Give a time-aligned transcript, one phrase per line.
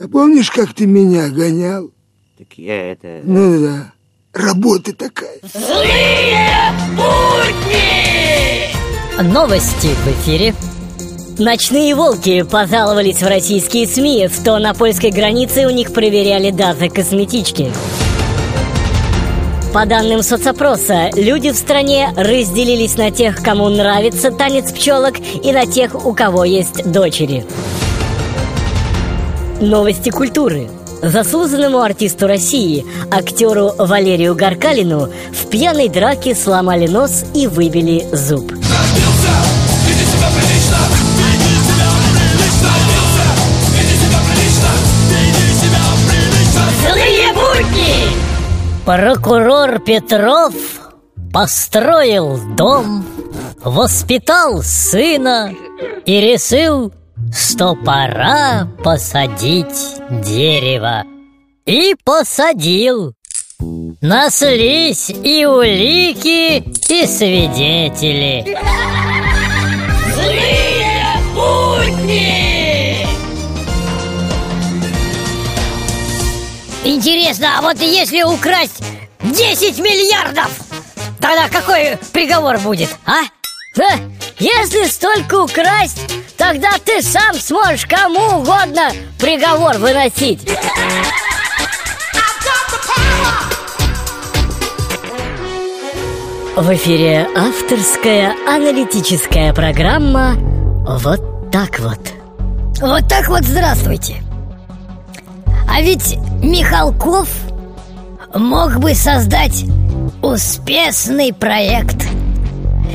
[0.00, 1.90] А помнишь, как ты меня гонял?
[2.38, 3.20] Так я это...
[3.24, 3.92] Ну да,
[4.32, 5.38] работа такая.
[5.52, 6.48] Злые
[6.96, 8.72] будни!
[9.32, 10.54] Новости в эфире.
[11.38, 17.70] Ночные волки пожаловались в российские СМИ, что на польской границе у них проверяли даже косметички.
[19.74, 25.66] По данным соцопроса, люди в стране разделились на тех, кому нравится танец пчелок, и на
[25.66, 27.46] тех, у кого есть дочери.
[29.62, 30.68] Новости культуры.
[31.02, 38.52] Заслуженному артисту России, актеру Валерию Гаркалину, в пьяной драке сломали нос и выбили зуб.
[46.80, 48.16] Злые будни!
[48.84, 50.54] Прокурор Петров
[51.32, 53.06] построил дом,
[53.62, 55.54] воспитал сына
[56.04, 56.92] и решил,
[57.34, 61.04] что пора посадить дерево.
[61.66, 63.14] И посадил.
[64.00, 68.58] Наслись и улики, и свидетели.
[70.14, 73.06] Злые будни!
[76.84, 78.82] Интересно, а вот если украсть
[79.22, 80.50] 10 миллиардов,
[81.20, 83.20] тогда какой приговор будет, а?
[84.38, 86.00] Если столько украсть,
[86.42, 88.90] тогда ты сам сможешь кому угодно
[89.20, 90.40] приговор выносить.
[96.56, 100.34] В эфире авторская аналитическая программа
[100.84, 102.00] «Вот так вот».
[102.80, 104.16] Вот так вот здравствуйте.
[105.68, 107.28] А ведь Михалков
[108.34, 109.64] мог бы создать
[110.20, 112.04] успешный проект,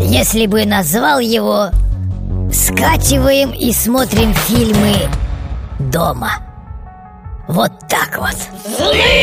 [0.00, 1.70] если бы назвал его
[2.52, 4.94] «Скачиваем и смотрим фильмы
[5.78, 6.32] дома».
[7.48, 8.36] Вот так вот.
[8.76, 9.17] Злые